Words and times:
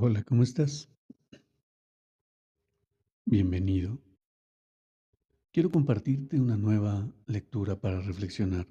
Hola, 0.00 0.22
¿cómo 0.22 0.44
estás? 0.44 0.88
Bienvenido. 3.24 4.00
Quiero 5.50 5.72
compartirte 5.72 6.40
una 6.40 6.56
nueva 6.56 7.12
lectura 7.26 7.80
para 7.80 8.00
reflexionar. 8.00 8.68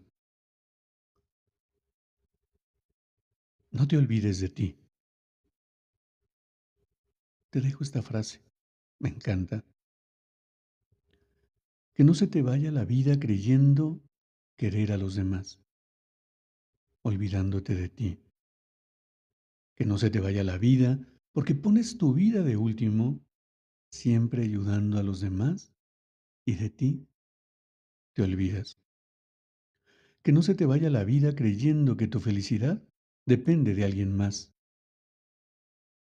No 3.72 3.86
te 3.90 3.98
olvides 3.98 4.40
de 4.40 4.48
ti. 4.48 4.80
Te 7.50 7.60
dejo 7.60 7.84
esta 7.84 8.02
frase. 8.02 8.42
Me 9.00 9.10
encanta. 9.10 9.66
Que 11.94 12.06
no 12.06 12.14
se 12.14 12.28
te 12.28 12.42
vaya 12.42 12.72
la 12.72 12.86
vida 12.86 13.20
creyendo 13.20 14.02
querer 14.56 14.94
a 14.94 14.98
los 14.98 15.16
demás, 15.16 15.60
olvidándote 17.02 17.76
de 17.76 17.90
ti. 17.90 18.24
Que 19.76 19.84
no 19.84 19.98
se 19.98 20.10
te 20.10 20.22
vaya 20.22 20.46
la 20.46 20.58
vida 20.58 21.02
porque 21.38 21.54
pones 21.54 22.00
tu 22.00 22.16
vida 22.16 22.42
de 22.42 22.58
último, 22.58 23.24
siempre 23.92 24.42
ayudando 24.42 24.98
a 24.98 25.04
los 25.04 25.22
demás 25.22 25.72
y 26.48 26.56
de 26.56 26.72
ti 26.72 27.08
te 28.16 28.24
olvidas. 28.24 28.82
Que 30.24 30.32
no 30.32 30.42
se 30.42 30.56
te 30.56 30.66
vaya 30.66 30.90
la 30.90 31.04
vida 31.04 31.36
creyendo 31.36 31.96
que 31.96 32.08
tu 32.08 32.20
felicidad 32.20 32.84
depende 33.28 33.76
de 33.76 33.84
alguien 33.84 34.18
más 34.18 34.56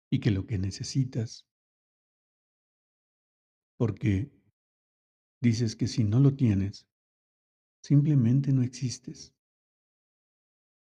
y 0.10 0.20
que 0.20 0.32
lo 0.32 0.48
que 0.48 0.58
necesitas, 0.58 1.48
porque 3.78 4.32
dices 5.42 5.76
que 5.76 5.86
si 5.88 6.06
no 6.06 6.20
lo 6.20 6.34
tienes, 6.34 6.88
simplemente 7.84 8.52
no 8.52 8.64
existes. 8.64 9.36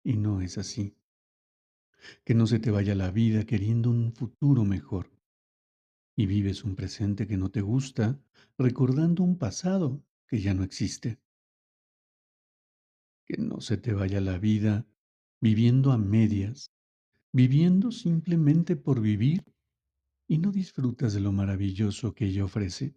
Y 0.04 0.16
no 0.18 0.40
es 0.40 0.56
así. 0.56 0.96
Que 2.24 2.34
no 2.34 2.46
se 2.46 2.58
te 2.58 2.70
vaya 2.70 2.94
la 2.94 3.10
vida 3.10 3.44
queriendo 3.44 3.90
un 3.90 4.12
futuro 4.12 4.64
mejor 4.64 5.10
y 6.16 6.26
vives 6.26 6.64
un 6.64 6.74
presente 6.74 7.26
que 7.26 7.36
no 7.36 7.50
te 7.50 7.60
gusta, 7.60 8.18
recordando 8.56 9.22
un 9.22 9.36
pasado 9.36 10.02
que 10.26 10.40
ya 10.40 10.54
no 10.54 10.64
existe. 10.64 11.18
Que 13.26 13.36
no 13.36 13.60
se 13.60 13.76
te 13.76 13.92
vaya 13.92 14.20
la 14.20 14.38
vida 14.38 14.86
viviendo 15.40 15.92
a 15.92 15.98
medias, 15.98 16.72
viviendo 17.32 17.90
simplemente 17.90 18.76
por 18.76 19.00
vivir 19.00 19.44
y 20.26 20.38
no 20.38 20.52
disfrutas 20.52 21.12
de 21.12 21.20
lo 21.20 21.32
maravilloso 21.32 22.14
que 22.14 22.26
ella 22.26 22.44
ofrece. 22.44 22.96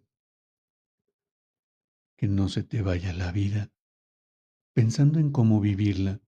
Que 2.16 2.26
no 2.26 2.48
se 2.48 2.62
te 2.62 2.80
vaya 2.80 3.12
la 3.12 3.32
vida 3.32 3.70
pensando 4.72 5.18
en 5.18 5.30
cómo 5.30 5.60
vivirla. 5.60 6.20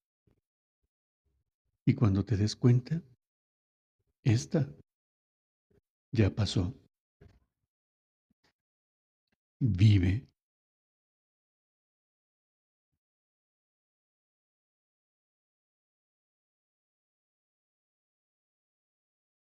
Y 1.84 1.94
cuando 1.94 2.24
te 2.24 2.36
des 2.36 2.54
cuenta, 2.54 3.02
esta 4.24 4.72
ya 6.12 6.34
pasó. 6.34 6.74
Vive. 9.60 10.28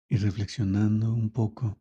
Y 0.09 0.17
reflexionando 0.17 1.13
un 1.13 1.31
poco, 1.31 1.81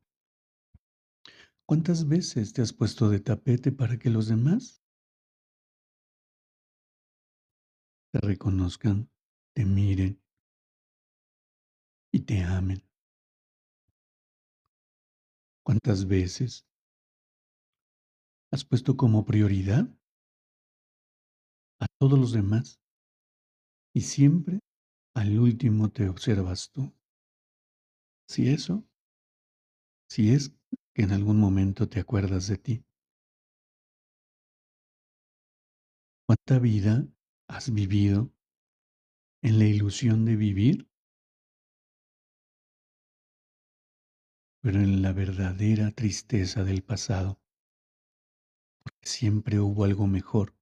¿cuántas 1.68 2.08
veces 2.08 2.52
te 2.52 2.64
has 2.64 2.74
puesto 2.74 3.10
de 3.10 3.20
tapete 3.20 3.72
para 3.72 4.00
que 4.00 4.10
los 4.10 4.28
demás 4.28 4.84
te 8.12 8.20
reconozcan, 8.22 9.10
te 9.54 9.66
miren 9.66 10.23
y 12.14 12.22
te 12.22 12.44
amen? 12.44 12.82
¿Cuántas 15.66 16.08
veces 16.08 16.66
has 18.52 18.64
puesto 18.64 18.96
como 18.96 19.26
prioridad 19.26 19.90
a 21.80 21.88
todos 22.00 22.20
los 22.20 22.32
demás 22.32 22.80
y 23.96 24.02
siempre 24.02 24.60
al 25.16 25.40
último 25.40 25.90
te 25.90 26.10
observas 26.10 26.72
tú. 26.72 26.94
Si 28.28 28.50
eso, 28.50 28.84
si 30.10 30.32
es 30.32 30.56
que 30.94 31.04
en 31.04 31.12
algún 31.12 31.40
momento 31.40 31.90
te 31.90 32.00
acuerdas 32.00 32.48
de 32.48 32.58
ti. 32.58 32.86
¿Cuánta 36.28 36.60
vida 36.60 37.08
has 37.48 37.74
vivido 37.74 38.32
en 39.44 39.60
la 39.60 39.66
ilusión 39.66 40.26
de 40.26 40.36
vivir? 40.36 40.93
Pero 44.64 44.80
en 44.80 45.02
la 45.02 45.12
verdadera 45.12 45.92
tristeza 45.92 46.64
del 46.64 46.84
pasado 46.84 47.38
porque 48.82 49.06
siempre 49.06 49.60
hubo 49.60 49.84
algo 49.84 50.08
mejor 50.08 50.56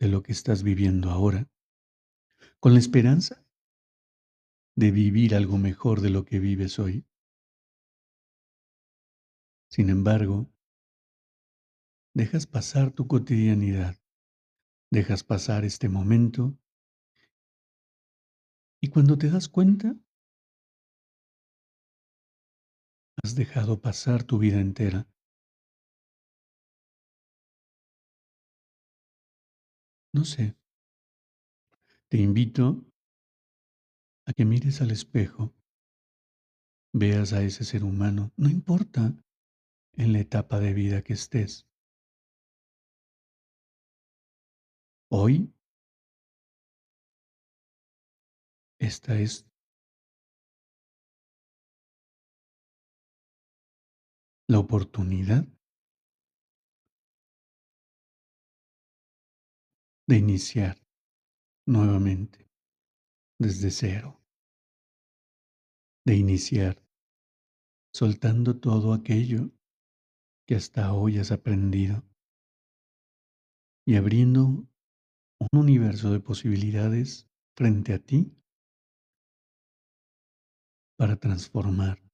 de 0.00 0.08
lo 0.08 0.22
que 0.22 0.32
estás 0.32 0.62
viviendo 0.62 1.10
ahora, 1.10 1.50
con 2.58 2.72
la 2.72 2.78
esperanza 2.78 3.44
de 4.76 4.90
vivir 4.92 5.34
algo 5.34 5.58
mejor 5.58 6.00
de 6.00 6.08
lo 6.08 6.24
que 6.24 6.38
vives 6.38 6.78
hoy. 6.78 7.06
Sin 9.68 9.90
embargo, 9.90 10.50
dejas 12.14 12.46
pasar 12.46 12.92
tu 12.92 13.06
cotidianidad, 13.06 14.00
dejas 14.90 15.22
pasar 15.22 15.66
este 15.66 15.90
momento 15.90 16.58
y 18.80 18.88
cuando 18.88 19.18
te 19.18 19.28
das 19.28 19.48
cuenta, 19.48 19.96
has 23.26 23.34
dejado 23.34 23.80
pasar 23.80 24.22
tu 24.22 24.38
vida 24.38 24.60
entera. 24.60 25.04
No 30.12 30.24
sé. 30.24 30.54
Te 32.08 32.18
invito 32.18 32.86
a 34.26 34.32
que 34.32 34.44
mires 34.44 34.80
al 34.80 34.92
espejo, 34.92 35.52
veas 36.92 37.32
a 37.32 37.42
ese 37.42 37.64
ser 37.64 37.82
humano, 37.82 38.30
no 38.36 38.48
importa 38.48 39.12
en 39.94 40.12
la 40.12 40.20
etapa 40.20 40.60
de 40.60 40.72
vida 40.72 41.02
que 41.02 41.14
estés. 41.14 41.66
Hoy, 45.10 45.52
esta 48.78 49.18
es 49.18 49.50
la 54.48 54.60
oportunidad 54.60 55.44
de 60.08 60.16
iniciar 60.18 60.76
nuevamente 61.66 62.48
desde 63.40 63.70
cero, 63.70 64.22
de 66.06 66.16
iniciar 66.16 66.80
soltando 67.92 68.60
todo 68.60 68.92
aquello 68.92 69.50
que 70.46 70.54
hasta 70.54 70.92
hoy 70.92 71.18
has 71.18 71.32
aprendido 71.32 72.04
y 73.84 73.96
abriendo 73.96 74.44
un 74.44 74.68
universo 75.52 76.12
de 76.12 76.20
posibilidades 76.20 77.28
frente 77.56 77.94
a 77.94 77.98
ti 77.98 78.32
para 80.96 81.16
transformar, 81.16 82.05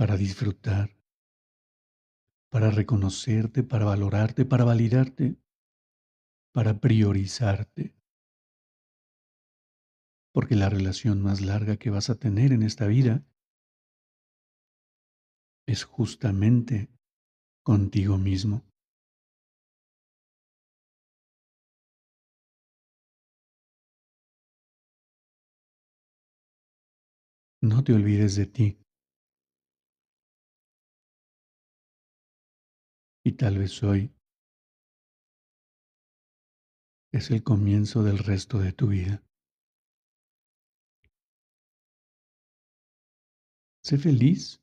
para 0.00 0.16
disfrutar, 0.16 0.96
para 2.50 2.70
reconocerte, 2.70 3.62
para 3.62 3.84
valorarte, 3.84 4.46
para 4.46 4.64
validarte, 4.64 5.36
para 6.54 6.80
priorizarte. 6.80 7.94
Porque 10.32 10.56
la 10.56 10.70
relación 10.70 11.20
más 11.20 11.42
larga 11.42 11.76
que 11.76 11.90
vas 11.90 12.08
a 12.08 12.14
tener 12.14 12.52
en 12.52 12.62
esta 12.62 12.86
vida 12.86 13.26
es 15.66 15.84
justamente 15.84 16.88
contigo 17.62 18.16
mismo. 18.16 18.64
No 27.60 27.84
te 27.84 27.92
olvides 27.92 28.36
de 28.36 28.46
ti. 28.46 28.80
Y 33.30 33.34
tal 33.34 33.58
vez 33.58 33.80
hoy 33.84 34.12
es 37.12 37.30
el 37.30 37.44
comienzo 37.44 38.02
del 38.02 38.18
resto 38.18 38.58
de 38.58 38.72
tu 38.72 38.88
vida. 38.88 39.22
Sé 43.84 43.98
feliz 43.98 44.60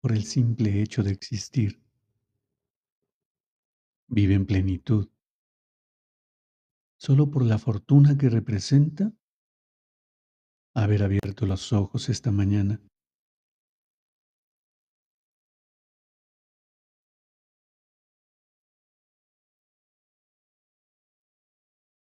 por 0.00 0.12
el 0.12 0.22
simple 0.22 0.80
hecho 0.80 1.02
de 1.02 1.10
existir. 1.10 1.82
Vive 4.06 4.34
en 4.34 4.46
plenitud. 4.46 5.10
Solo 7.00 7.32
por 7.32 7.44
la 7.44 7.58
fortuna 7.58 8.16
que 8.16 8.28
representa 8.28 9.12
haber 10.76 11.02
abierto 11.02 11.46
los 11.46 11.72
ojos 11.72 12.10
esta 12.10 12.30
mañana. 12.30 12.80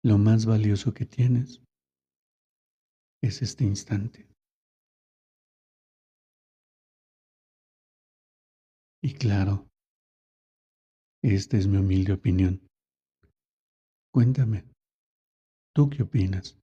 Lo 0.08 0.18
más 0.18 0.46
valioso 0.46 0.94
que 0.94 1.06
tienes 1.06 1.62
es 3.22 3.42
este 3.42 3.66
instante. 3.66 4.26
Y 9.04 9.16
claro, 9.16 9.68
esta 11.22 11.58
es 11.58 11.68
mi 11.68 11.76
humilde 11.76 12.14
opinión. 12.14 12.66
Cuéntame, 14.14 14.64
¿tú 15.76 15.90
qué 15.90 16.04
opinas? 16.04 16.58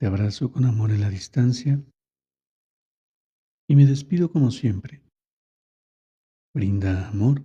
Te 0.00 0.06
abrazo 0.06 0.50
con 0.50 0.64
amor 0.64 0.90
en 0.90 1.02
la 1.02 1.10
distancia 1.10 1.84
y 3.68 3.76
me 3.76 3.84
despido 3.84 4.32
como 4.32 4.50
siempre. 4.50 5.02
Brinda 6.54 7.10
amor 7.10 7.44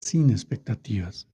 sin 0.00 0.30
expectativas. 0.30 1.33